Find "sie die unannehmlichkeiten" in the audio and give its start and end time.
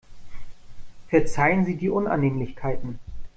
1.63-2.97